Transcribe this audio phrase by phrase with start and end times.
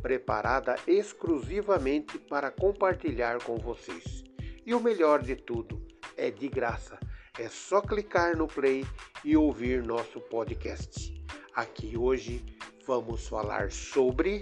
[0.00, 4.24] preparada exclusivamente para compartilhar com vocês.
[4.64, 5.80] E o melhor de tudo,
[6.16, 6.98] é de graça.
[7.38, 8.84] É só clicar no play
[9.24, 11.14] e ouvir nosso podcast.
[11.54, 12.44] Aqui hoje
[12.86, 14.40] vamos falar sobre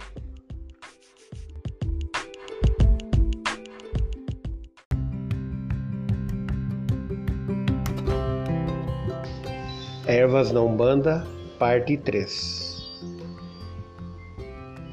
[10.07, 11.27] Ervas na Umbanda,
[11.59, 12.66] parte 3.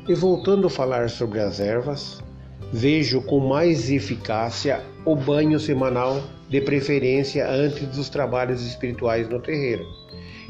[0.07, 2.23] E voltando a falar sobre as ervas,
[2.71, 9.87] vejo com mais eficácia o banho semanal, de preferência antes dos trabalhos espirituais no terreiro,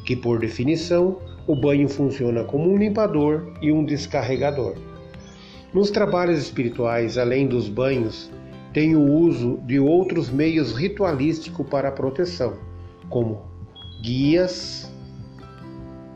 [0.04, 4.74] que por definição o banho funciona como um limpador e um descarregador.
[5.72, 8.30] Nos trabalhos espirituais, além dos banhos,
[8.72, 12.54] tem o uso de outros meios ritualísticos para a proteção,
[13.08, 13.40] como
[14.02, 14.92] guias,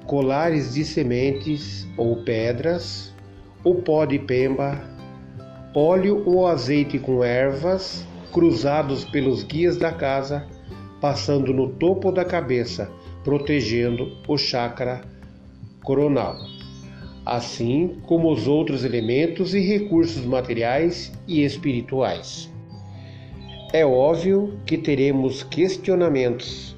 [0.07, 3.15] colares de sementes ou pedras,
[3.69, 4.81] o pó de pemba,
[5.75, 8.03] óleo ou azeite com ervas
[8.33, 10.47] cruzados pelos guias da casa,
[11.03, 12.91] passando no topo da cabeça,
[13.23, 15.03] protegendo o chakra
[15.85, 16.35] coronal,
[17.27, 22.51] assim como os outros elementos e recursos materiais e espirituais.
[23.71, 26.75] É óbvio que teremos questionamentos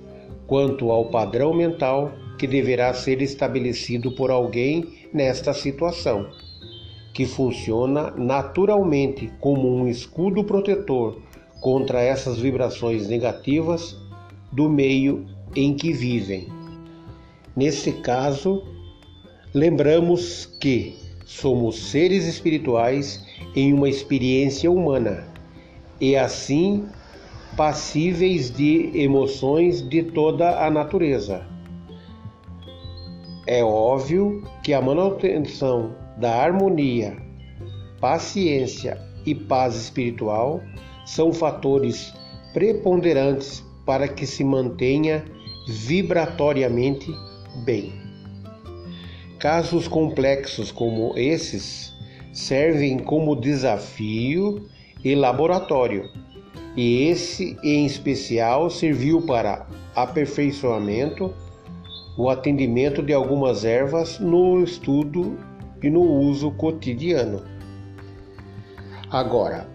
[0.49, 6.50] quanto ao padrão mental que deverá ser estabelecido por alguém nesta situação
[7.21, 11.21] que funciona naturalmente como um escudo protetor
[11.61, 13.95] contra essas vibrações negativas
[14.51, 16.49] do meio em que vivem.
[17.55, 18.63] Nesse caso,
[19.53, 20.97] lembramos que
[21.27, 23.23] somos seres espirituais
[23.55, 25.29] em uma experiência humana
[26.01, 26.87] e assim
[27.55, 31.47] passíveis de emoções de toda a natureza.
[33.47, 37.17] É óbvio que a manutenção da harmonia,
[37.99, 40.61] paciência e paz espiritual
[41.07, 42.13] são fatores
[42.53, 45.25] preponderantes para que se mantenha
[45.67, 47.11] vibratoriamente
[47.65, 47.93] bem.
[49.39, 51.95] Casos complexos como esses
[52.35, 54.69] servem como desafio
[55.03, 56.05] e laboratório,
[56.77, 59.67] e esse em especial serviu para
[59.97, 61.33] aperfeiçoamento
[62.19, 65.39] o atendimento de algumas ervas no estudo
[65.83, 67.43] e no uso cotidiano.
[69.11, 69.69] Agora,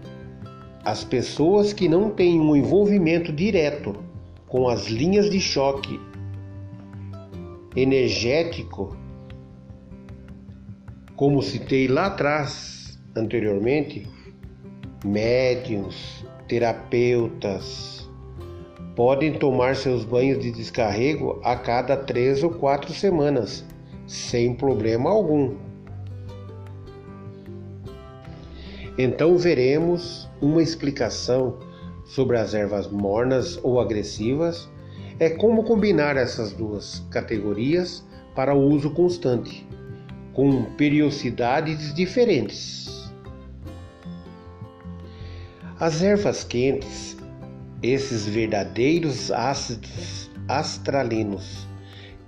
[0.84, 3.96] as pessoas que não têm um envolvimento direto
[4.46, 6.00] com as linhas de choque
[7.74, 8.96] energético,
[11.16, 14.08] como citei lá atrás, anteriormente,
[15.04, 18.08] médiums, terapeutas,
[18.94, 23.64] podem tomar seus banhos de descarrego a cada três ou quatro semanas,
[24.06, 25.65] sem problema algum.
[28.98, 31.58] Então veremos uma explicação
[32.06, 34.68] sobre as ervas mornas ou agressivas,
[35.18, 39.66] é como combinar essas duas categorias para o uso constante,
[40.32, 43.10] com periodicidades diferentes.
[45.78, 47.18] As ervas quentes,
[47.82, 51.66] esses verdadeiros ácidos astralinos,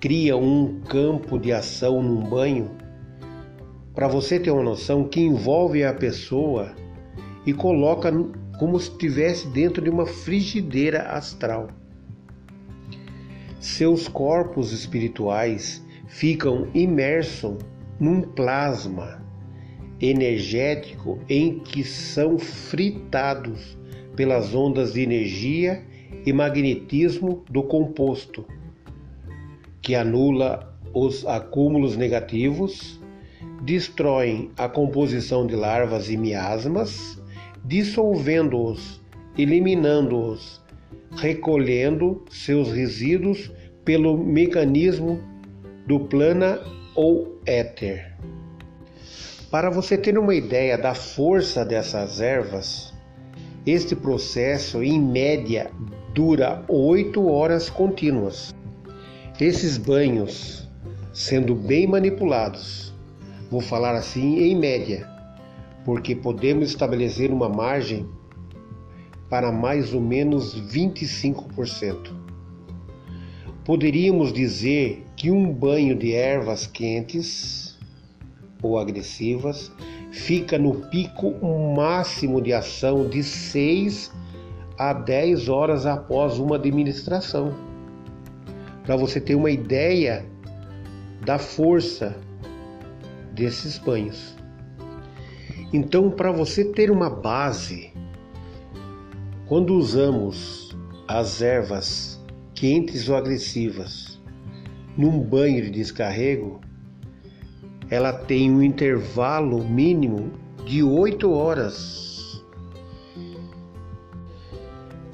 [0.00, 2.70] criam um campo de ação num banho
[3.98, 6.72] para você ter uma noção que envolve a pessoa
[7.44, 8.12] e coloca
[8.56, 11.66] como se estivesse dentro de uma frigideira astral.
[13.58, 17.56] Seus corpos espirituais ficam imersos
[17.98, 19.20] num plasma
[20.00, 23.76] energético em que são fritados
[24.14, 25.84] pelas ondas de energia
[26.24, 28.46] e magnetismo do composto,
[29.82, 33.00] que anula os acúmulos negativos
[33.62, 37.20] destroem a composição de larvas e miasmas,
[37.64, 39.00] dissolvendo-os,
[39.36, 40.60] eliminando-os,
[41.16, 43.50] recolhendo seus resíduos
[43.84, 45.20] pelo mecanismo
[45.86, 46.60] do plana
[46.94, 48.14] ou éter.
[49.50, 52.92] Para você ter uma ideia da força dessas ervas,
[53.66, 55.70] este processo em média
[56.14, 58.54] dura oito horas contínuas.
[59.40, 60.68] Esses banhos,
[61.12, 62.87] sendo bem manipulados,
[63.50, 65.08] vou falar assim em média,
[65.84, 68.06] porque podemos estabelecer uma margem
[69.28, 72.12] para mais ou menos 25%.
[73.64, 77.78] Poderíamos dizer que um banho de ervas quentes
[78.62, 79.70] ou agressivas
[80.10, 81.34] fica no pico
[81.76, 84.10] máximo de ação de 6
[84.78, 87.52] a 10 horas após uma administração.
[88.84, 90.24] Para você ter uma ideia
[91.24, 92.16] da força
[93.38, 94.36] desses banhos.
[95.72, 97.92] Então, para você ter uma base,
[99.46, 100.76] quando usamos
[101.06, 102.22] as ervas
[102.54, 104.20] quentes ou agressivas
[104.96, 106.60] num banho de descarrego,
[107.88, 110.32] ela tem um intervalo mínimo
[110.66, 112.44] de 8 horas.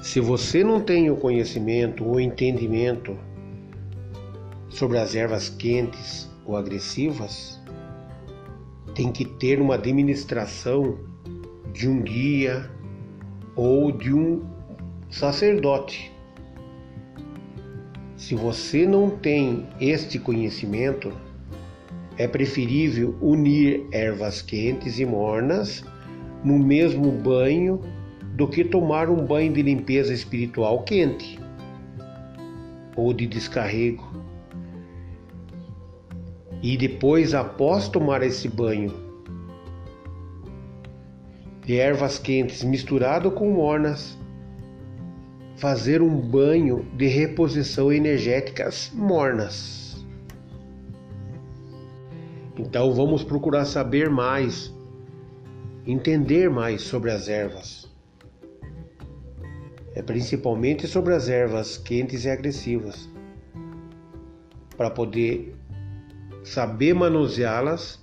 [0.01, 3.17] Se você não tem o conhecimento ou entendimento
[4.69, 7.61] sobre as ervas quentes ou agressivas,
[8.95, 10.97] tem que ter uma administração
[11.73, 12.71] de um guia
[13.55, 14.41] ou de um
[15.09, 16.11] sacerdote.
[18.15, 21.11] Se você não tem este conhecimento,
[22.17, 25.83] é preferível unir ervas quentes e mornas
[26.43, 27.81] no mesmo banho
[28.35, 31.37] do que tomar um banho de limpeza espiritual quente
[32.95, 34.24] ou de descarrego.
[36.61, 38.91] E depois, após tomar esse banho
[41.65, 44.17] de ervas quentes misturado com mornas,
[45.57, 50.05] fazer um banho de reposição energéticas mornas.
[52.57, 54.73] Então vamos procurar saber mais,
[55.87, 57.89] entender mais sobre as ervas.
[59.95, 63.09] É principalmente sobre as ervas quentes e agressivas,
[64.77, 65.54] para poder
[66.45, 67.99] saber manuseá-las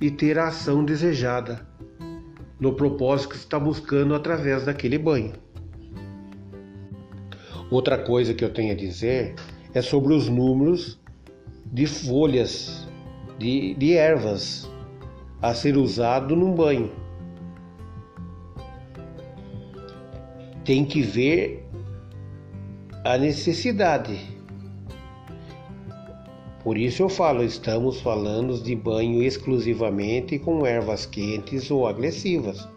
[0.00, 1.68] e ter a ação desejada
[2.58, 5.34] no propósito que está buscando através daquele banho.
[7.70, 9.34] Outra coisa que eu tenho a dizer
[9.74, 10.98] é sobre os números
[11.66, 12.88] de folhas
[13.38, 14.68] de, de ervas
[15.42, 16.90] a ser usado num banho.
[20.64, 21.68] Tem que ver
[23.04, 24.39] a necessidade.
[26.62, 32.68] Por isso eu falo, estamos falando de banho exclusivamente com ervas quentes ou agressivas.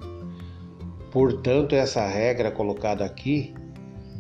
[1.11, 3.53] Portanto, essa regra colocada aqui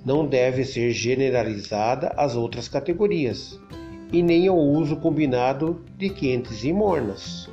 [0.05, 3.57] não deve ser generalizada às outras categorias
[4.11, 7.49] e nem ao uso combinado de quentes e mornas.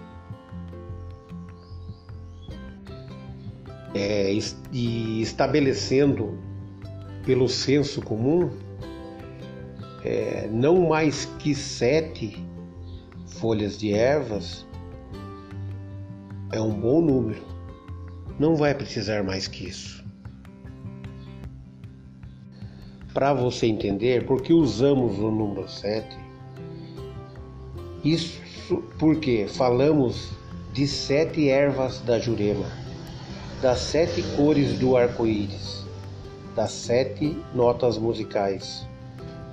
[3.95, 4.37] É,
[4.73, 6.39] e estabelecendo
[7.25, 8.51] pelo senso comum
[10.05, 12.37] é, não mais que sete
[13.27, 14.67] folhas de ervas
[16.53, 17.43] é um bom número.
[18.39, 20.05] Não vai precisar mais que isso.
[23.13, 26.07] Para você entender por que usamos o número 7,
[28.05, 28.41] isso
[28.99, 30.31] porque falamos
[30.73, 32.67] de sete ervas da Jurema,
[33.61, 35.85] das sete cores do arco-íris,
[36.55, 38.89] das sete notas musicais,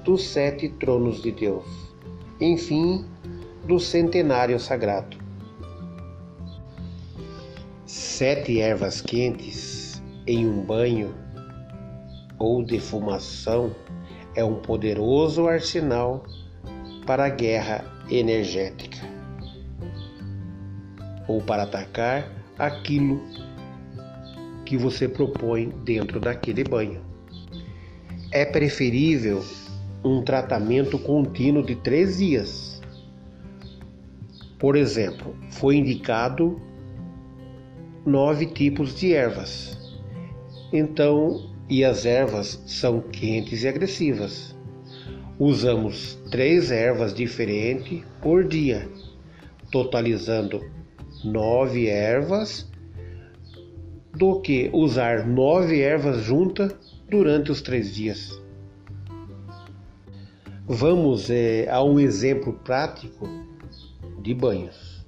[0.08, 1.66] dos sete tronos de Deus,
[2.40, 3.04] enfim,
[3.68, 5.18] do centenário sagrado.
[7.86, 11.14] Sete ervas quentes em um banho
[12.40, 13.76] ou defumação
[14.34, 16.24] é um poderoso arsenal
[17.06, 19.06] para a guerra energética
[21.28, 23.22] ou para atacar aquilo
[24.66, 27.02] que você propõe dentro daquele banho.
[28.32, 29.44] É preferível
[30.04, 32.82] um tratamento contínuo de três dias.
[34.60, 36.60] Por exemplo, foi indicado
[38.06, 39.78] nove tipos de ervas.
[40.72, 44.56] Então, e as ervas são quentes e agressivas.
[45.38, 48.90] Usamos três ervas diferentes por dia,
[49.72, 50.66] totalizando
[51.24, 52.68] nove ervas,
[54.16, 56.74] do que usar nove ervas juntas
[57.08, 58.42] durante os três dias.
[60.70, 63.26] Vamos é, a um exemplo prático
[64.22, 65.06] de banhos.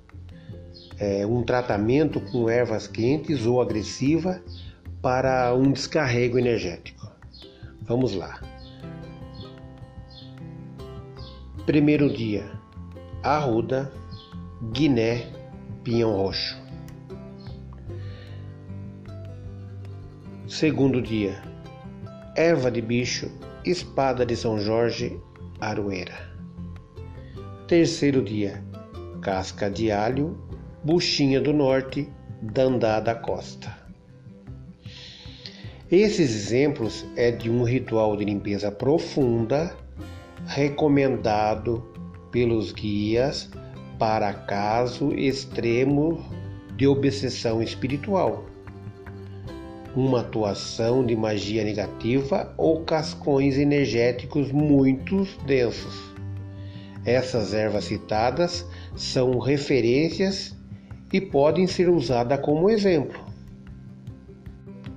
[0.98, 4.42] É um tratamento com ervas quentes ou agressiva
[5.02, 7.12] para um descarrego energético.
[7.82, 8.40] Vamos lá.
[11.66, 12.50] Primeiro dia:
[13.22, 13.92] arruda,
[14.72, 15.28] guiné,
[15.84, 16.58] pinhão roxo.
[20.48, 21.44] Segundo dia:
[22.38, 23.30] erva de bicho,
[23.66, 25.20] espada de São Jorge,
[25.60, 26.30] aroeira.
[27.68, 28.64] Terceiro dia:
[29.22, 30.38] casca de alho,
[30.84, 32.10] buchinha do norte,
[32.42, 33.78] Dandá da Costa.
[35.92, 39.76] Esses exemplos é de um ritual de limpeza profunda
[40.46, 41.84] recomendado
[42.32, 43.50] pelos guias
[43.98, 46.24] para caso extremo
[46.76, 48.46] de obsessão espiritual,
[50.00, 56.14] uma atuação de magia negativa ou cascões energéticos muito densos.
[57.06, 58.66] Essas ervas citadas
[58.96, 60.58] são referências
[61.12, 63.20] e podem ser usadas como exemplo.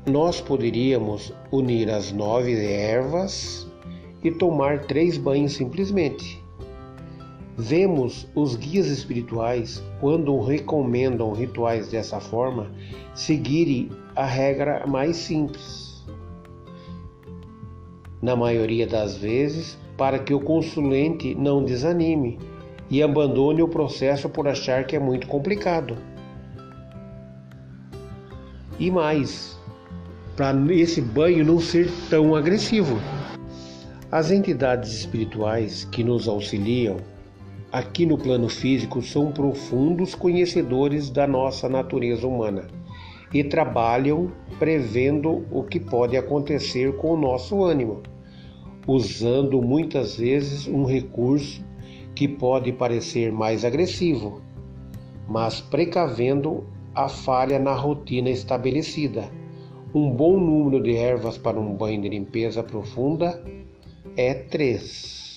[0.06, 3.66] Nós poderíamos unir as nove ervas
[4.22, 6.41] e tomar três banhos simplesmente.
[7.56, 12.70] Vemos os guias espirituais, quando recomendam rituais dessa forma,
[13.14, 16.02] seguirem a regra mais simples.
[18.22, 22.38] Na maioria das vezes, para que o consulente não desanime
[22.88, 25.98] e abandone o processo por achar que é muito complicado.
[28.78, 29.58] E mais,
[30.36, 32.98] para esse banho não ser tão agressivo.
[34.10, 36.96] As entidades espirituais que nos auxiliam
[37.72, 42.66] aqui no plano físico são profundos conhecedores da nossa natureza humana
[43.32, 48.02] e trabalham prevendo o que pode acontecer com o nosso ânimo,
[48.86, 51.64] usando muitas vezes um recurso
[52.14, 54.42] que pode parecer mais agressivo,
[55.26, 59.30] mas precavendo a falha na rotina estabelecida.
[59.94, 63.42] Um bom número de ervas para um banho de limpeza profunda
[64.14, 65.31] é três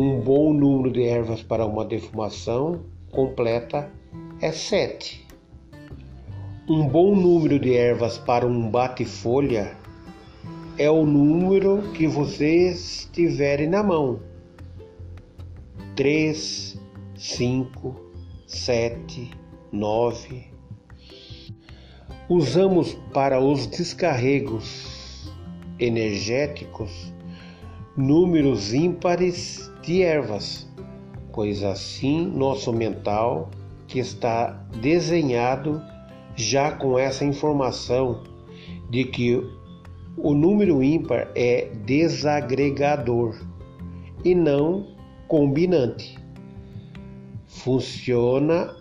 [0.00, 3.92] um bom número de ervas para uma defumação completa
[4.40, 5.26] é 7.
[6.66, 9.76] Um bom número de ervas para um bate-folha
[10.78, 14.20] é o número que vocês tiverem na mão.
[15.96, 16.80] 3,
[17.14, 17.94] 5,
[18.46, 19.30] 7,
[19.70, 20.46] 9.
[22.26, 25.30] Usamos para os descarregos
[25.78, 27.12] energéticos
[27.94, 30.68] números ímpares de ervas,
[31.32, 33.50] pois assim nosso mental,
[33.86, 35.82] que está desenhado
[36.36, 38.22] já com essa informação
[38.88, 39.42] de que
[40.16, 43.36] o número ímpar é desagregador
[44.24, 44.86] e não
[45.26, 46.18] combinante.
[47.46, 48.74] Funciona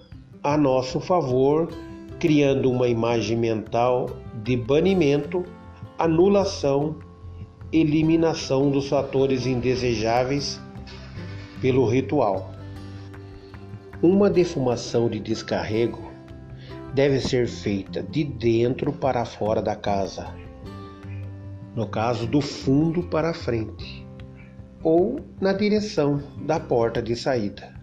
[0.44, 1.70] a nosso favor,
[2.20, 4.10] criando uma imagem mental
[4.44, 5.44] de banimento,
[5.98, 6.96] anulação,
[7.72, 10.60] eliminação dos fatores indesejáveis
[11.62, 12.52] pelo ritual.
[14.02, 16.10] Uma defumação de descarrego
[16.94, 20.34] deve ser feita de dentro para fora da casa,
[21.76, 24.08] no caso do fundo para frente,
[24.84, 27.78] ou na direção da porta de saída.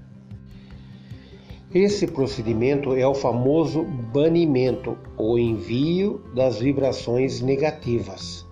[1.74, 8.46] Esse procedimento é o famoso banimento ou envio das vibrações negativas,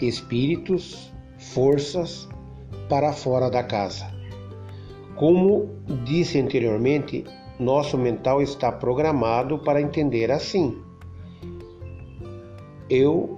[0.00, 2.28] espíritos, forças
[2.88, 4.11] para fora da casa.
[5.16, 5.68] Como
[6.04, 7.24] disse anteriormente,
[7.58, 10.76] nosso mental está programado para entender assim.
[12.88, 13.36] Eu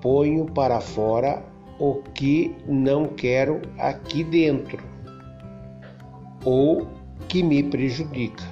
[0.00, 1.42] ponho para fora
[1.78, 4.78] o que não quero aqui dentro
[6.44, 6.86] ou
[7.28, 8.44] que me prejudica.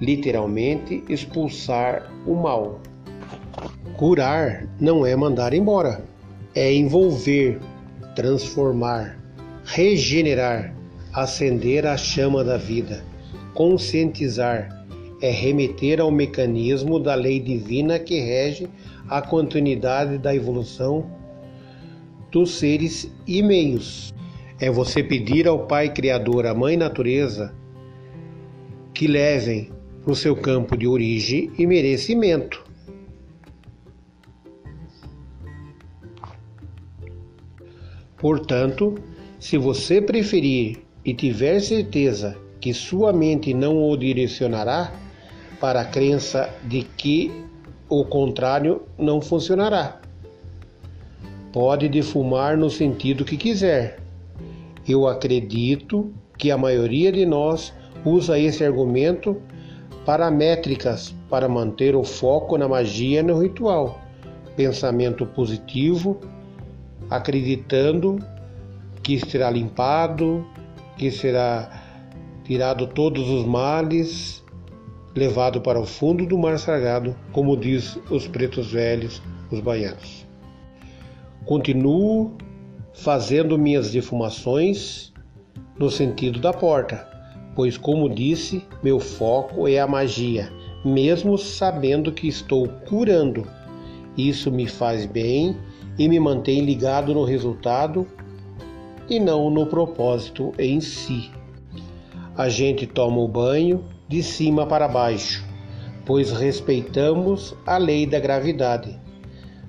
[0.00, 2.80] Literalmente, expulsar o mal.
[3.96, 6.04] Curar não é mandar embora,
[6.54, 7.58] é envolver,
[8.14, 9.18] transformar,
[9.64, 10.77] regenerar
[11.12, 13.04] acender a chama da vida.
[13.54, 14.86] Conscientizar
[15.20, 18.68] é remeter ao mecanismo da lei divina que rege
[19.08, 21.10] a continuidade da evolução
[22.30, 24.12] dos seres e meios.
[24.60, 27.54] É você pedir ao Pai Criador, à Mãe Natureza,
[28.92, 29.70] que levem
[30.02, 32.64] para o seu campo de origem e merecimento.
[38.16, 38.96] Portanto,
[39.38, 44.92] se você preferir e tiver certeza que sua mente não o direcionará
[45.58, 47.32] para a crença de que
[47.88, 50.02] o contrário não funcionará.
[51.50, 53.98] Pode defumar no sentido que quiser.
[54.86, 57.72] Eu acredito que a maioria de nós
[58.04, 59.40] usa esse argumento
[60.04, 63.98] para métricas para manter o foco na magia no ritual.
[64.54, 66.20] Pensamento positivo,
[67.08, 68.18] acreditando
[69.02, 70.46] que será limpado,
[70.98, 71.82] que será
[72.44, 74.44] tirado todos os males,
[75.14, 80.26] levado para o fundo do mar sagrado, como diz os pretos velhos, os baianos.
[81.44, 82.36] Continuo
[82.92, 85.12] fazendo minhas defumações
[85.78, 87.08] no sentido da porta,
[87.54, 90.50] pois, como disse, meu foco é a magia,
[90.84, 93.46] mesmo sabendo que estou curando.
[94.16, 95.56] Isso me faz bem
[95.98, 98.06] e me mantém ligado no resultado
[99.08, 101.30] e não no propósito em si.
[102.36, 105.44] A gente toma o banho de cima para baixo,
[106.04, 108.98] pois respeitamos a lei da gravidade.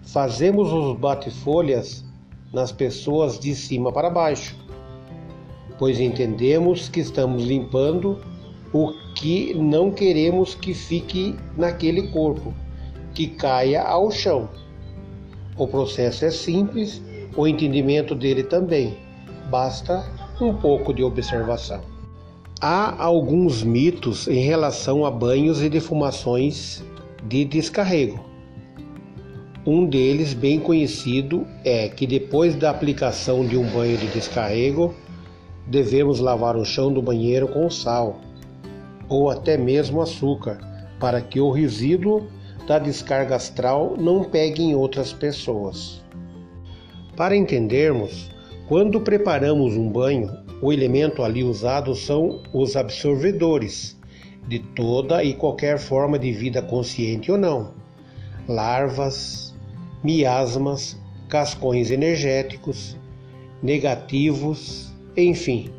[0.04, 2.04] Fazemos os bate-folhas
[2.54, 4.56] nas pessoas de cima para baixo,
[5.78, 8.20] pois entendemos que estamos limpando
[8.74, 12.54] o que não queremos que fique naquele corpo,
[13.14, 14.50] que caia ao chão.
[15.58, 17.02] O processo é simples,
[17.36, 19.09] o entendimento dele também.
[19.50, 20.06] Basta
[20.40, 21.82] um pouco de observação.
[22.62, 26.84] Há alguns mitos em relação a banhos e defumações
[27.24, 28.20] de descarrego.
[29.66, 34.94] Um deles, bem conhecido, é que depois da aplicação de um banho de descarrego,
[35.66, 38.20] devemos lavar o chão do banheiro com sal
[39.08, 40.60] ou até mesmo açúcar,
[41.00, 42.28] para que o resíduo
[42.68, 46.04] da descarga astral não pegue em outras pessoas.
[47.16, 48.30] Para entendermos,
[48.70, 50.30] quando preparamos um banho,
[50.62, 54.00] o elemento ali usado são os absorvedores
[54.48, 57.74] de toda e qualquer forma de vida consciente ou não.
[58.48, 59.56] Larvas,
[60.04, 60.96] miasmas,
[61.28, 62.96] cascões energéticos,
[63.64, 65.72] negativos, enfim,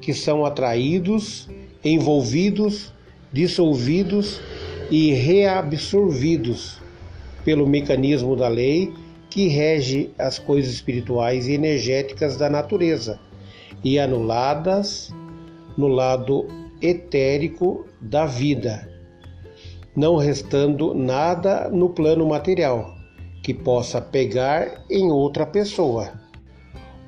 [0.00, 1.50] que são atraídos,
[1.84, 2.94] envolvidos,
[3.30, 4.40] dissolvidos
[4.90, 6.80] e reabsorvidos
[7.44, 8.90] pelo mecanismo da lei
[9.32, 13.18] que rege as coisas espirituais e energéticas da natureza
[13.82, 15.10] e anuladas
[15.74, 16.46] no lado
[16.82, 18.86] etérico da vida,
[19.96, 22.94] não restando nada no plano material
[23.42, 26.12] que possa pegar em outra pessoa.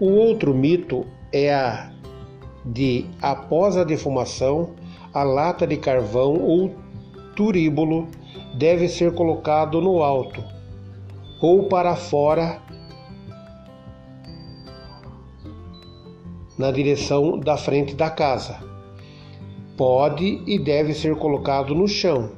[0.00, 1.92] O outro mito é a
[2.64, 4.70] de, após a defumação,
[5.12, 6.74] a lata de carvão ou
[7.36, 8.08] turíbulo
[8.54, 10.53] deve ser colocado no alto
[11.40, 12.60] ou para fora
[16.56, 18.58] na direção da frente da casa.
[19.76, 22.30] Pode e deve ser colocado no chão,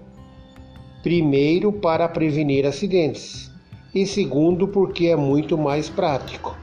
[1.02, 3.50] primeiro para prevenir acidentes
[3.94, 6.56] e segundo porque é muito mais prático.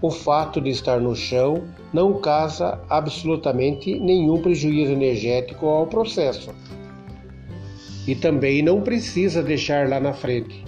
[0.00, 6.54] O fato de estar no chão não causa absolutamente nenhum prejuízo energético ao processo.
[8.06, 10.67] E também não precisa deixar lá na frente.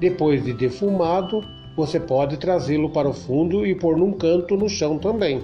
[0.00, 1.44] Depois de defumado,
[1.76, 5.42] você pode trazê-lo para o fundo e pôr num canto no chão também.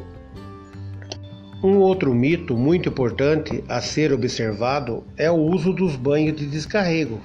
[1.63, 7.21] Um outro mito muito importante a ser observado é o uso dos banhos de descarrego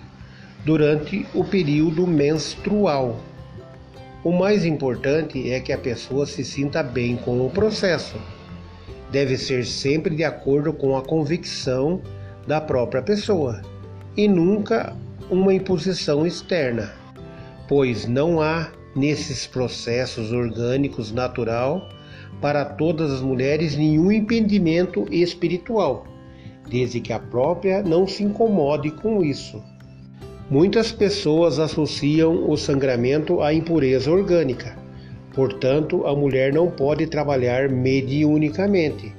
[0.65, 3.17] durante o período menstrual.
[4.23, 8.17] O mais importante é que a pessoa se sinta bem com o processo.
[9.11, 12.01] Deve ser sempre de acordo com a convicção
[12.47, 13.61] da própria pessoa
[14.15, 14.95] e nunca
[15.29, 16.93] uma imposição externa,
[17.71, 21.87] pois não há nesses processos orgânicos natural
[22.41, 26.05] para todas as mulheres nenhum impedimento espiritual,
[26.69, 29.63] desde que a própria não se incomode com isso.
[30.49, 34.77] Muitas pessoas associam o sangramento à impureza orgânica.
[35.33, 39.15] Portanto, a mulher não pode trabalhar mediunicamente.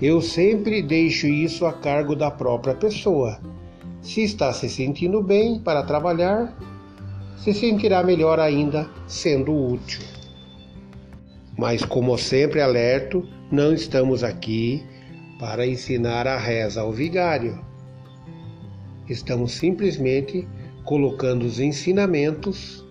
[0.00, 3.38] Eu sempre deixo isso a cargo da própria pessoa.
[4.00, 6.56] Se está se sentindo bem para trabalhar,
[7.42, 10.00] se sentirá melhor ainda sendo útil.
[11.58, 14.86] Mas, como sempre alerto, não estamos aqui
[15.40, 17.58] para ensinar a reza ao vigário.
[19.08, 20.46] Estamos simplesmente
[20.84, 22.84] colocando os ensinamentos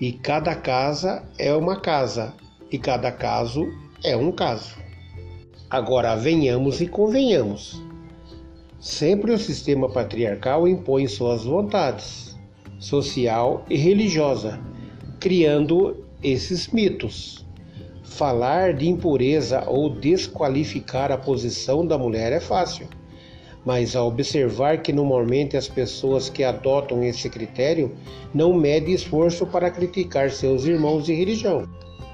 [0.00, 2.32] e cada casa é uma casa
[2.70, 3.66] e cada caso
[4.04, 4.76] é um caso.
[5.68, 7.89] Agora venhamos e convenhamos.
[8.80, 12.34] Sempre o sistema patriarcal impõe suas vontades,
[12.78, 14.58] social e religiosa,
[15.20, 17.46] criando esses mitos.
[18.02, 22.88] Falar de impureza ou desqualificar a posição da mulher é fácil,
[23.66, 27.94] mas ao observar que normalmente as pessoas que adotam esse critério
[28.32, 31.68] não medem esforço para criticar seus irmãos de religião,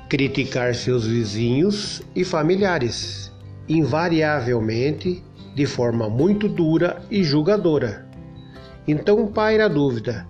[0.09, 3.33] criticar seus vizinhos e familiares,
[3.69, 5.23] invariavelmente
[5.57, 8.07] de forma muito dura e julgadora.
[8.87, 10.29] Então paira a dúvida: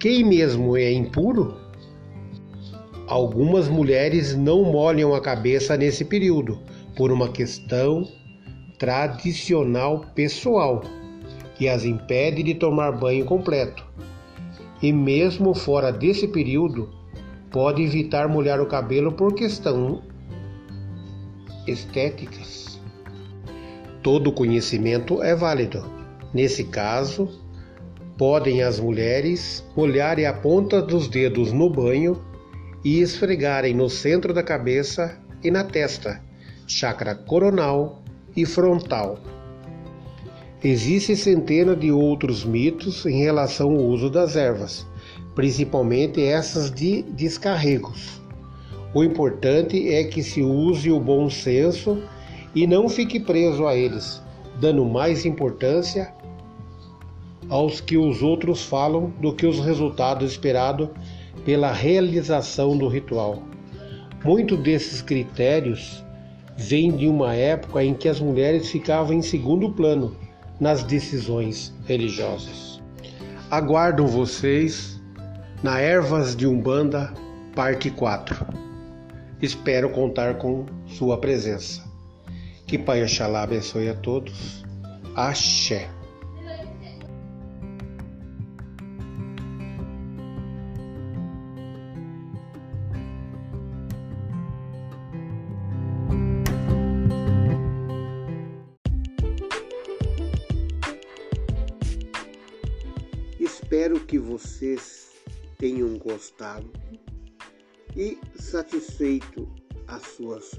[0.00, 1.54] quem mesmo é impuro?
[3.06, 6.58] Algumas mulheres não molham a cabeça nesse período
[6.96, 8.06] por uma questão
[8.78, 10.82] tradicional pessoal
[11.54, 13.86] que as impede de tomar banho completo.
[14.82, 16.90] E mesmo fora desse período,
[17.52, 20.02] pode evitar molhar o cabelo por questão
[21.64, 22.71] estéticas.
[24.02, 25.84] Todo conhecimento é válido.
[26.34, 27.28] Nesse caso,
[28.18, 32.20] podem as mulheres molharem a ponta dos dedos no banho
[32.84, 36.20] e esfregarem no centro da cabeça e na testa,
[36.66, 38.02] chakra coronal
[38.36, 39.18] e frontal.
[40.64, 44.84] Existem centenas de outros mitos em relação ao uso das ervas,
[45.34, 48.20] principalmente essas de descarregos.
[48.94, 52.02] O importante é que se use o bom senso
[52.54, 54.22] e não fique preso a eles,
[54.60, 56.12] dando mais importância
[57.48, 60.88] aos que os outros falam do que os resultados esperados
[61.44, 63.42] pela realização do ritual.
[64.24, 66.04] Muitos desses critérios
[66.56, 70.16] vêm de uma época em que as mulheres ficavam em segundo plano
[70.60, 72.80] nas decisões religiosas.
[73.50, 75.00] Aguardo vocês
[75.62, 77.12] na Ervas de Umbanda,
[77.54, 78.46] parte 4.
[79.40, 81.91] Espero contar com sua presença.
[82.72, 84.64] Que Pai Oxalá abençoe a todos.
[85.14, 85.90] Axé.
[103.38, 105.10] Espero que vocês
[105.58, 106.72] tenham gostado
[107.94, 109.46] e satisfeito
[109.86, 110.58] as suas